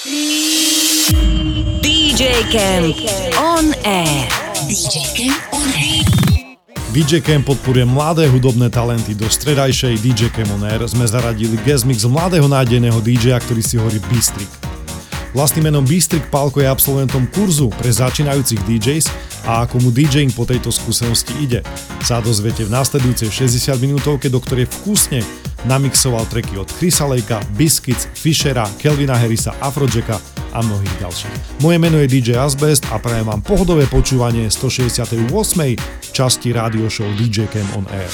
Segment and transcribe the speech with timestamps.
[0.00, 0.16] DJ
[2.48, 2.96] Camp
[3.36, 4.24] on air.
[4.64, 6.00] DJ Camp on air.
[6.88, 9.12] DJ Camp podporuje mladé hudobné talenty.
[9.12, 13.76] Do stredajšej DJ Camp on air sme zaradili guest mix mladého nádejného DJ, ktorý si
[13.76, 14.48] hovorí Bistrik.
[15.36, 19.04] Vlastným menom Bistrik Palko je absolventom kurzu pre začínajúcich DJs
[19.52, 21.60] a ako mu DJing po tejto skúsenosti ide,
[22.00, 25.20] sa dozviete v následujúcej 60 minútovke, do ktorej vkusne
[25.64, 30.20] namixoval treky od Chrisa Lakea, Biscuits, Fishera, Kelvina Harrisa, Afrojacka
[30.52, 31.62] a mnohých ďalších.
[31.62, 35.30] Moje meno je DJ Asbest a prajem vám pohodové počúvanie 168.
[36.10, 38.10] časti rádio show DJ Cam on Air.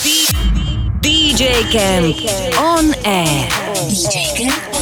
[1.01, 2.17] DJ Camp
[2.61, 3.47] on air.
[3.89, 4.76] DJ Camp on air.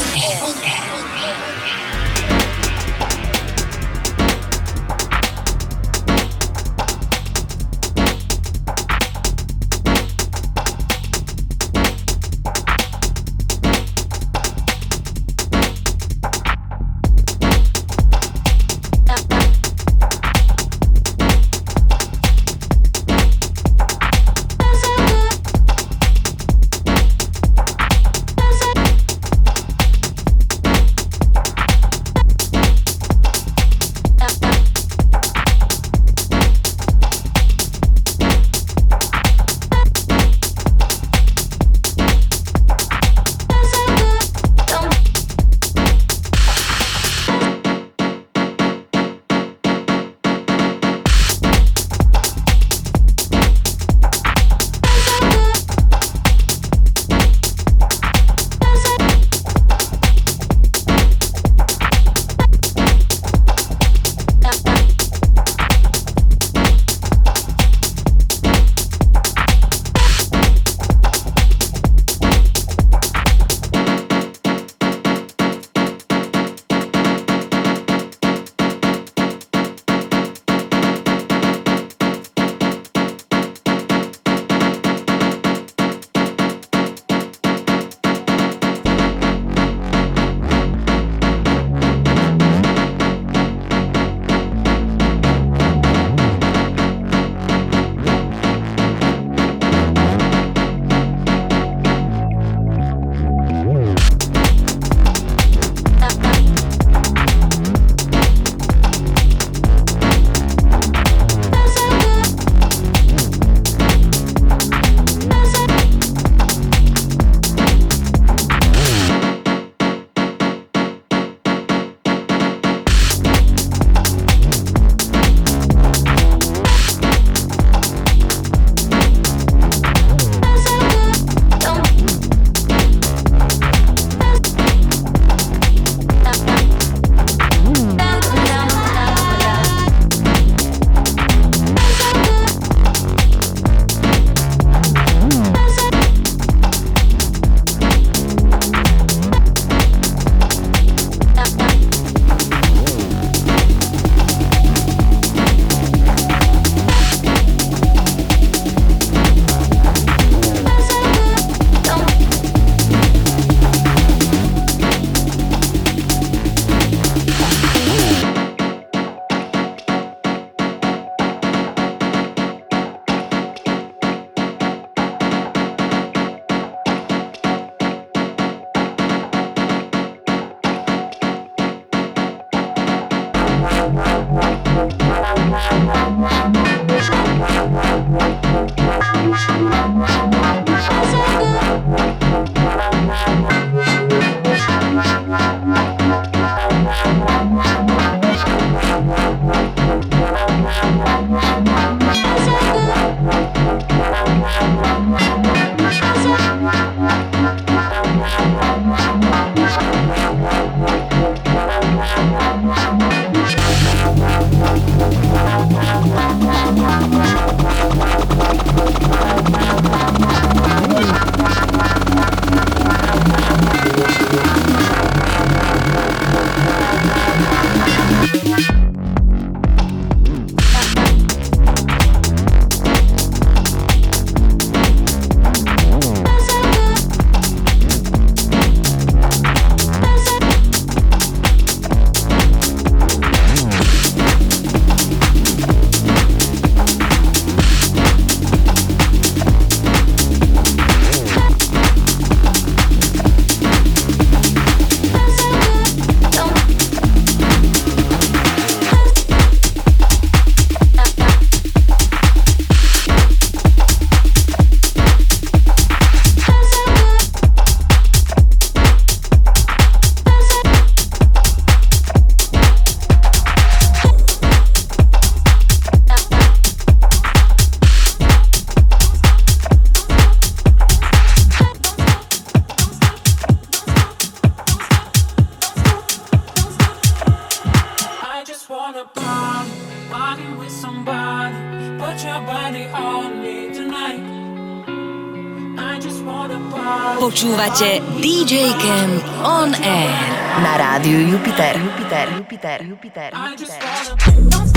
[297.17, 300.13] Počúvate DJ Camp on Air
[300.61, 301.81] na rádiu Jupiter.
[301.81, 303.81] Jupiter, Jupiter, Jupiter, Jupiter.
[303.81, 304.74] Jupiter.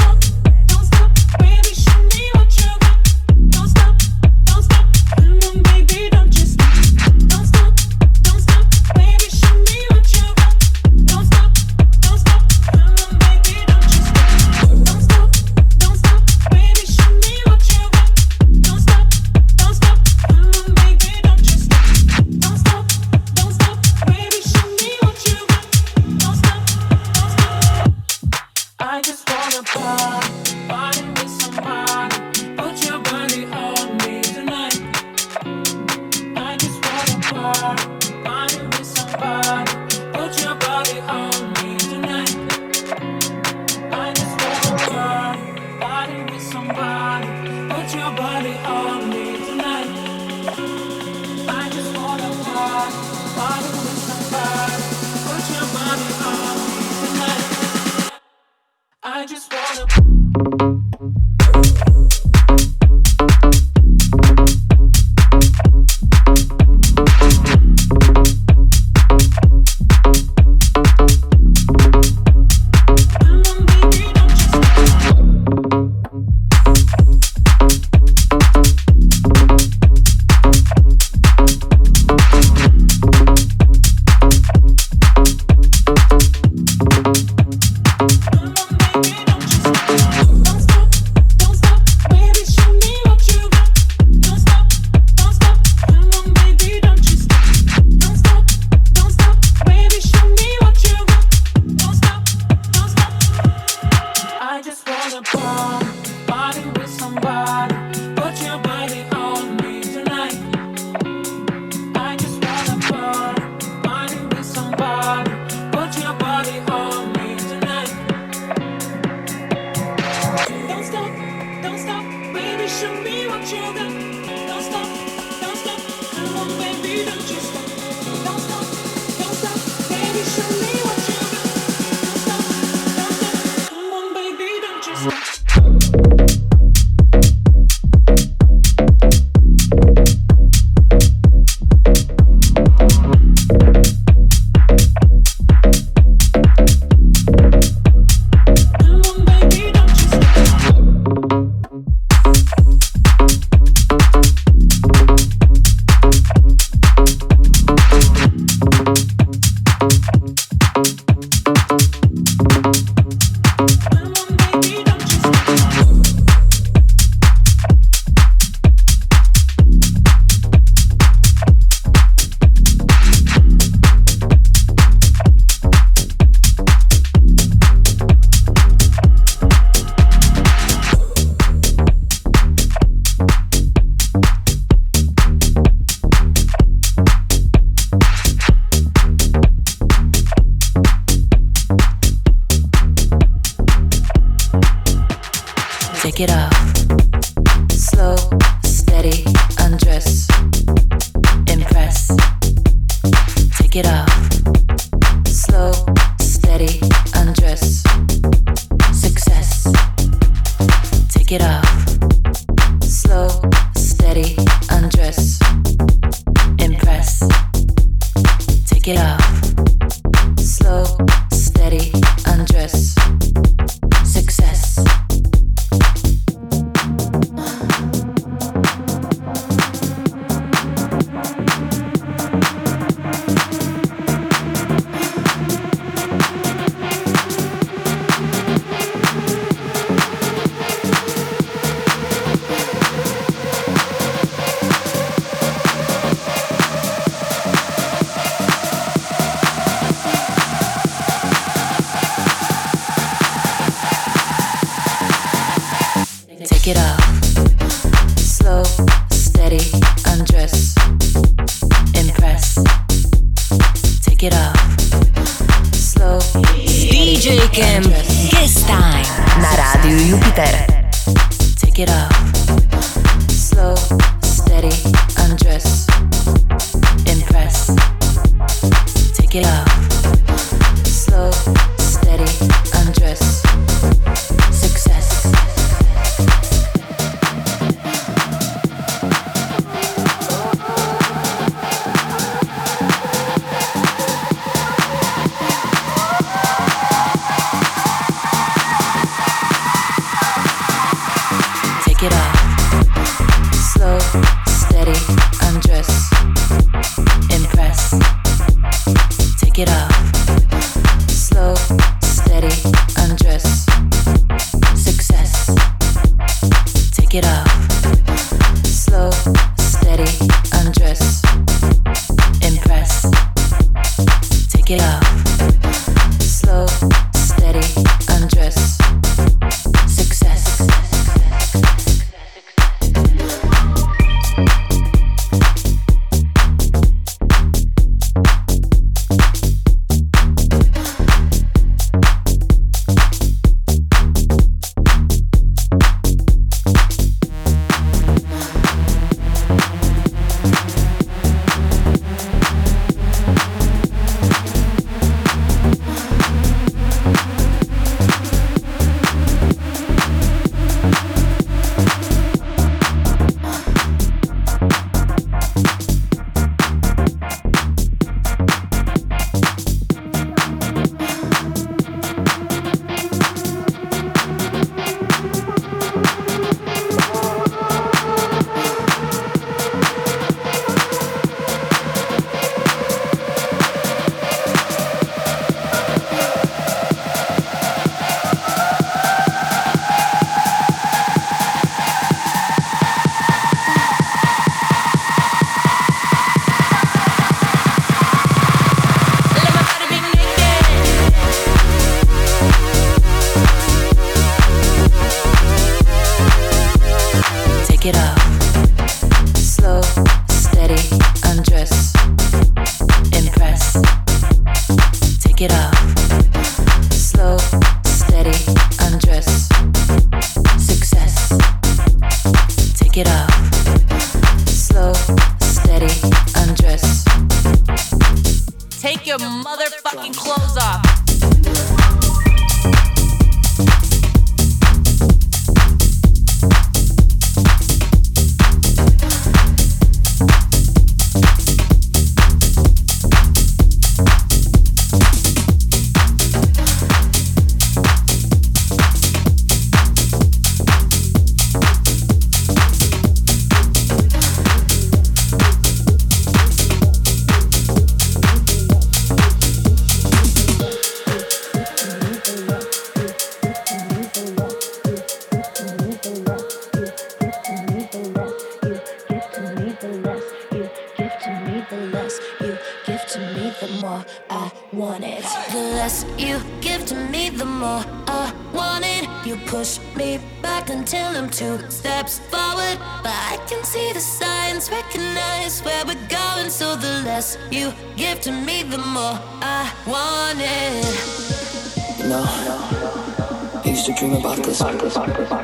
[494.07, 495.36] dream about this.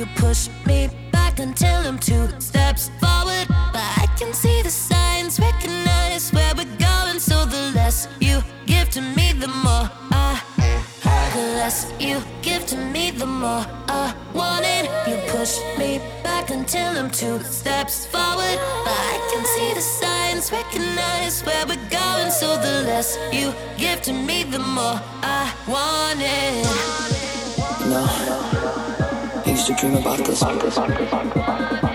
[0.00, 5.38] You push me back until I'm two steps forward, but I can see the signs,
[5.38, 7.18] recognize where we're going.
[7.18, 10.40] So the less you give to me, the more I.
[11.34, 14.88] The less you give to me, the more I want it.
[15.06, 20.50] You push me back until I'm two steps forward, but I can see the signs,
[20.50, 22.30] recognize where we're going.
[22.30, 26.64] So the less you give to me, the more I want it.
[27.86, 28.96] no.
[28.96, 28.99] no
[29.60, 31.89] used to dream about this.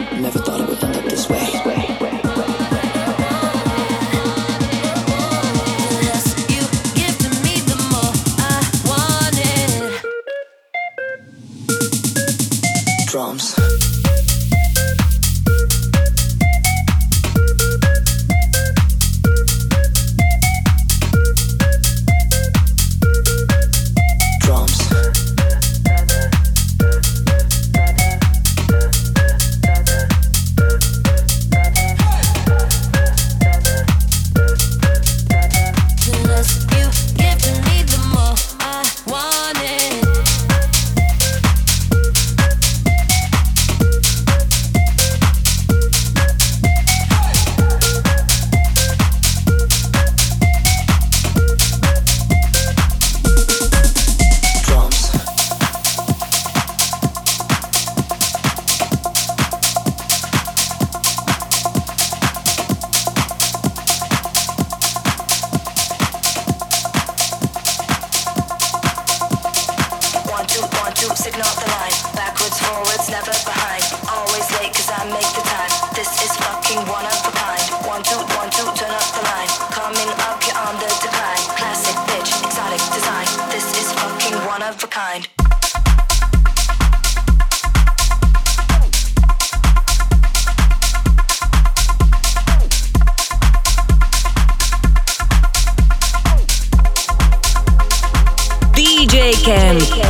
[99.46, 100.05] Camp.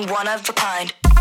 [0.00, 1.11] One of a kind.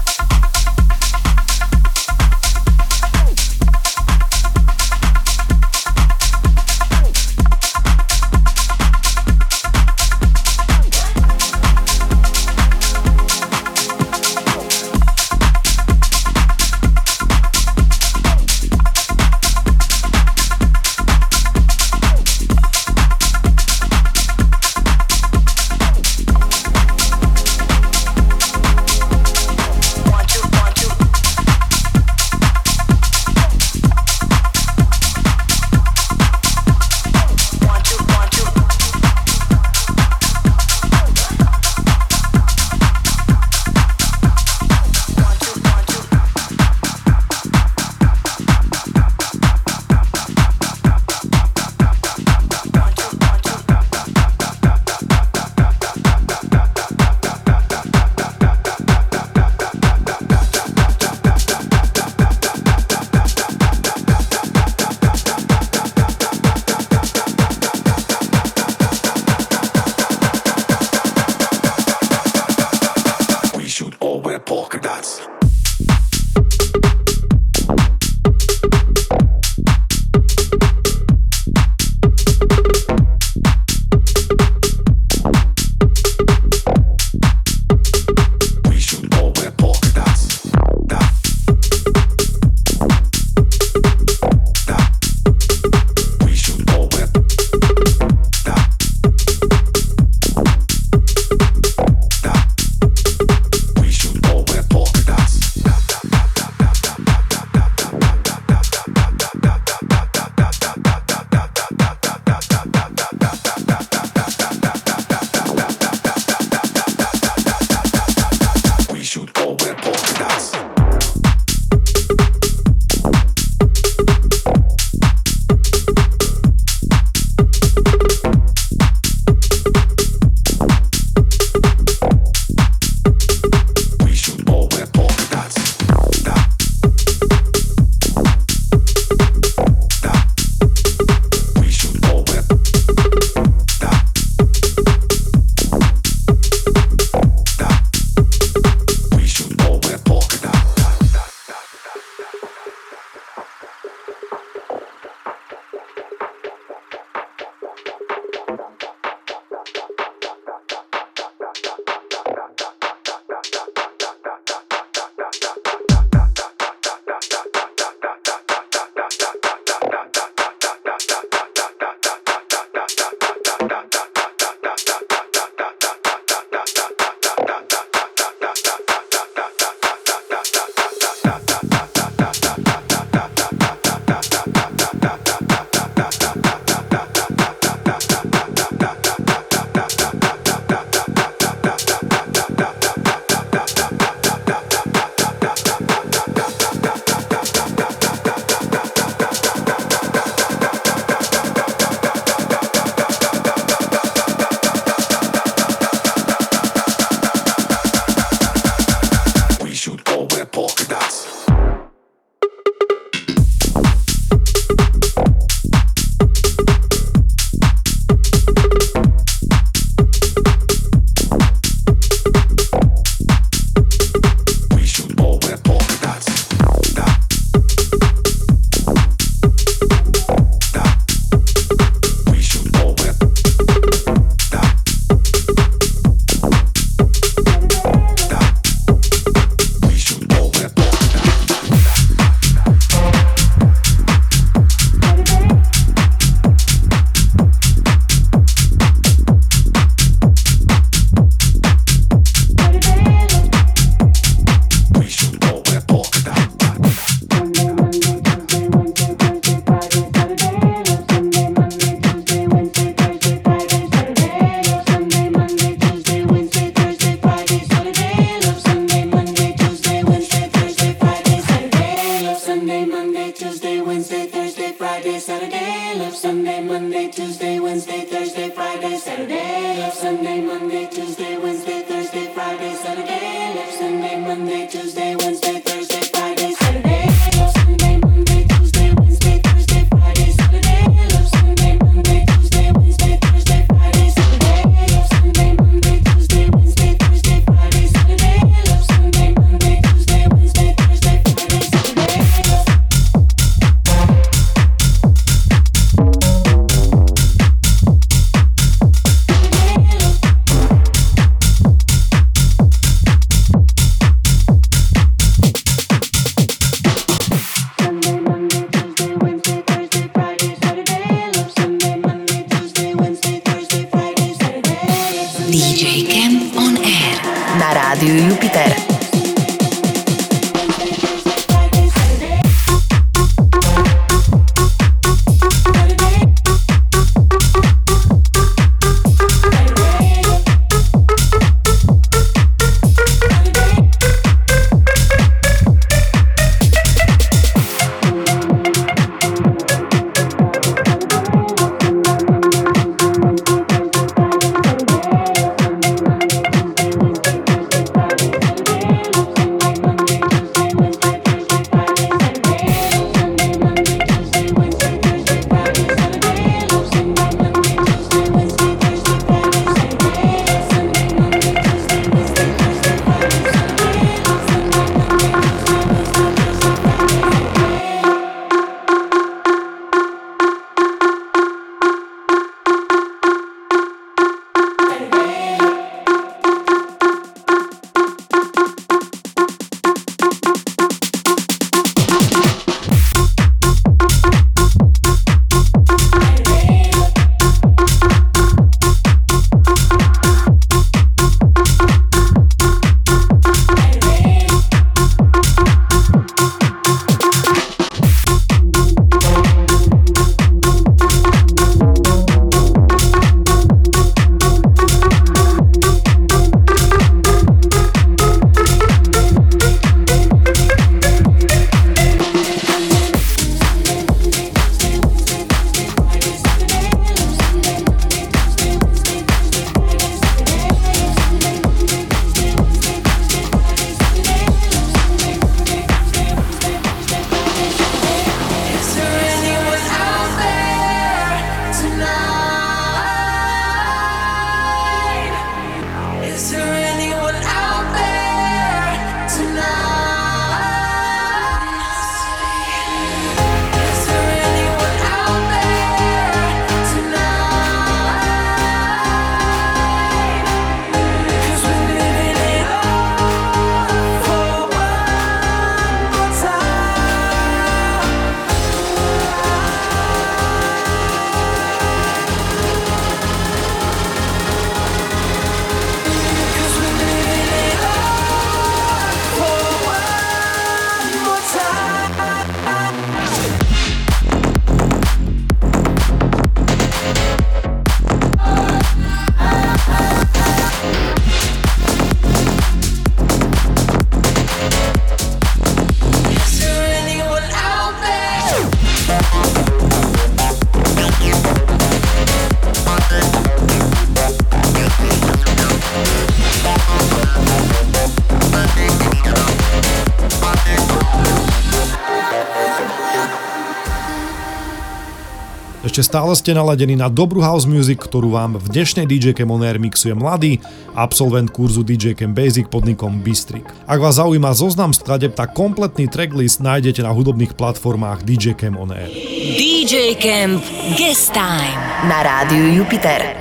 [516.01, 519.61] Ešte stále ste naladení na dobrú house music, ktorú vám v dnešnej DJ Cam On
[519.61, 520.57] Air mixuje mladý
[520.97, 523.69] absolvent kurzu DJ Cam Basic pod nikom Bistrik.
[523.85, 528.89] Ak vás zaujíma zoznam skladeb, tak kompletný tracklist nájdete na hudobných platformách DJ Cam On
[528.89, 529.13] Air.
[529.61, 530.65] DJ Camp
[530.97, 531.77] Guest Time
[532.09, 533.40] na rádiu Jupiter.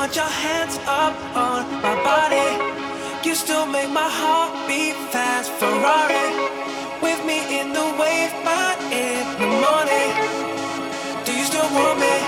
[0.00, 2.48] want your hands up on my body.
[3.22, 5.52] You still make my heart beat fast.
[5.60, 6.26] Ferrari
[7.02, 10.12] with me in the wave, but in the morning.
[11.26, 12.19] Do you still want me?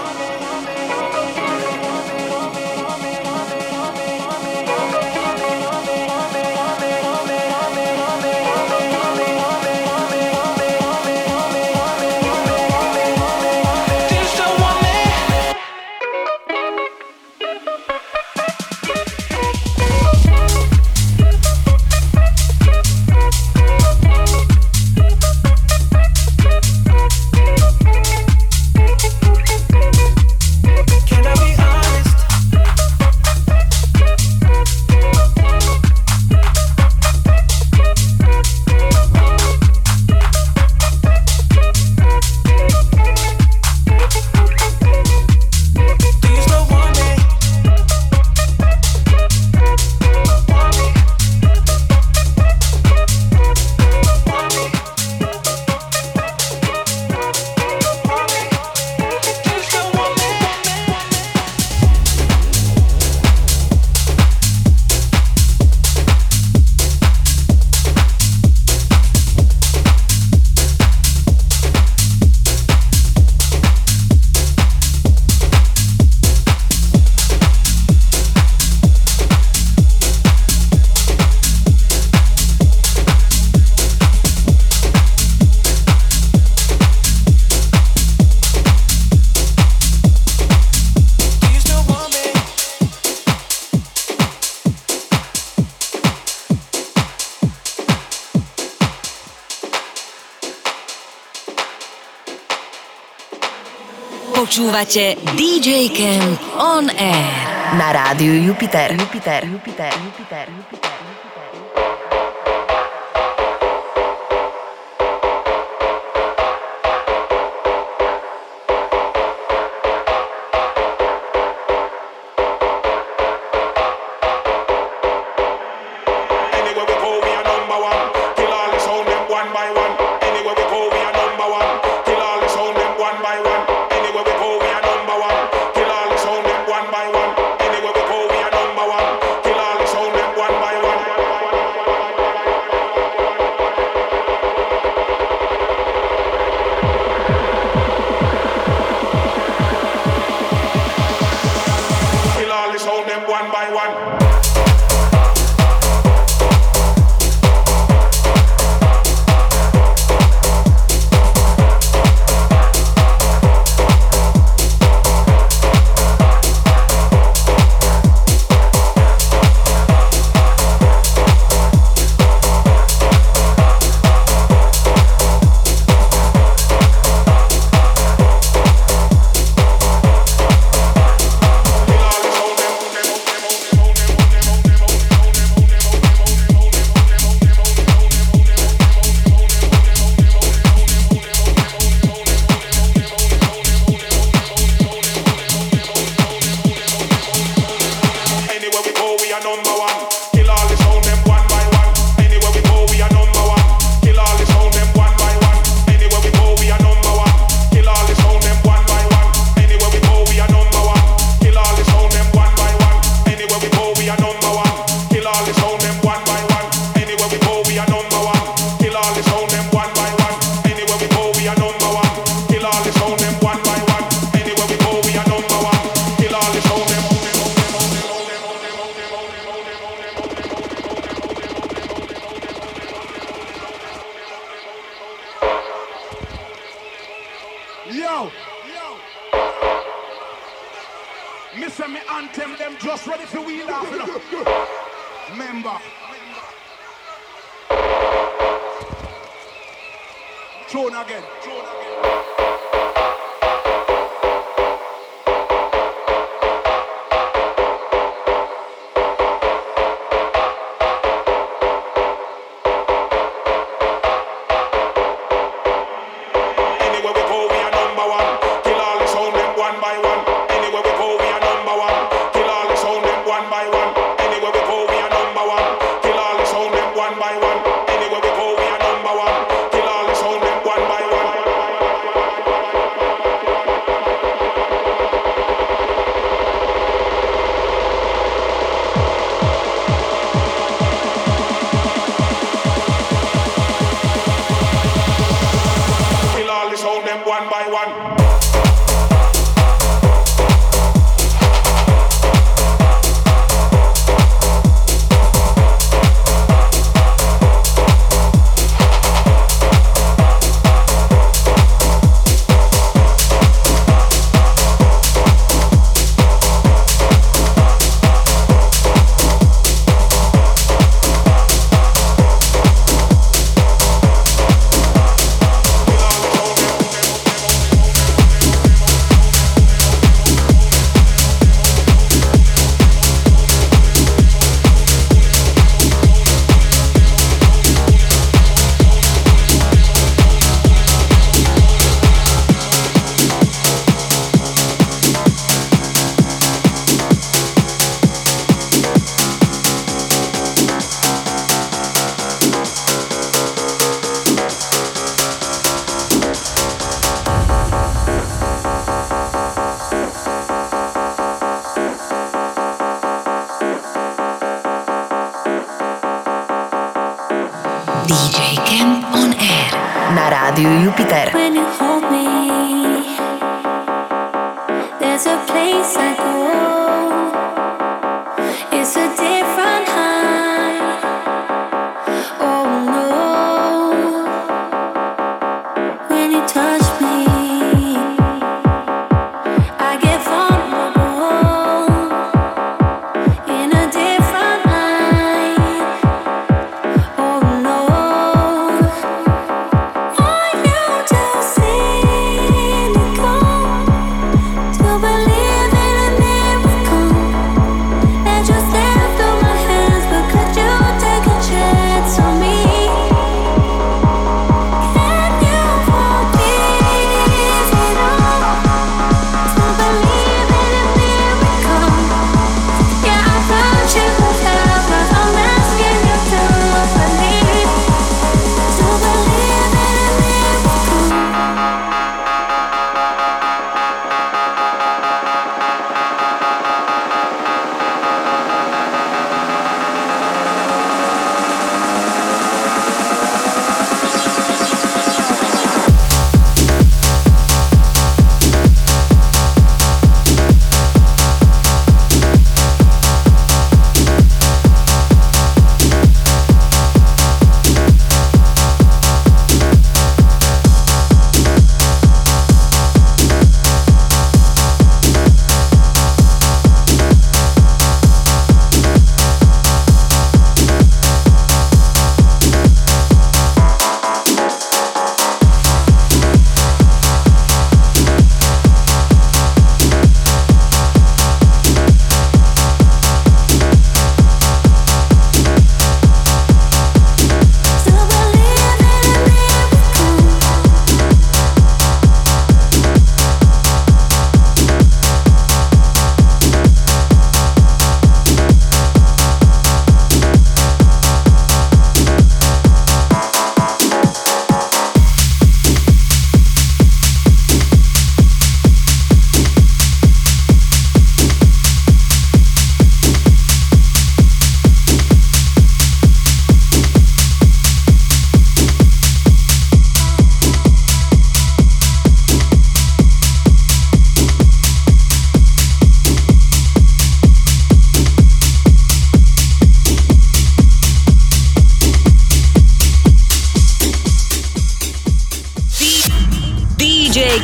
[104.43, 107.47] Počúvate DJ Camp On Air
[107.79, 108.91] na rádiu Jupiter.
[108.99, 110.82] Jupiter, Jupiter, Jupiter, Jupiter.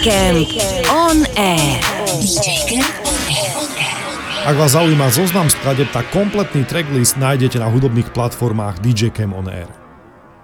[0.08, 0.48] Camp
[0.88, 1.84] on air.
[4.48, 9.44] Ak vás zaujíma zoznam skladeb, tak kompletný tracklist nájdete na hudobných platformách DJ Cam On
[9.44, 9.77] Air.